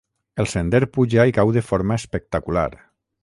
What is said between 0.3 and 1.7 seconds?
El sender puja i cau de